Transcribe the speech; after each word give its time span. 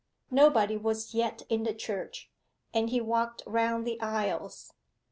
Nobody 0.31 0.77
was 0.77 1.13
yet 1.13 1.43
in 1.47 1.61
the 1.61 1.75
church, 1.75 2.31
and 2.73 2.89
he 2.89 2.99
walked 2.99 3.43
round 3.45 3.85
the 3.85 4.01
aisles. 4.01 4.73